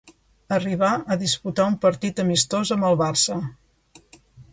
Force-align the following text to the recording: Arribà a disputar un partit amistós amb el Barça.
Arribà 0.55 0.87
a 1.15 1.17
disputar 1.23 1.67
un 1.71 1.75
partit 1.83 2.21
amistós 2.23 2.71
amb 2.77 2.87
el 2.89 2.97
Barça. 3.03 3.37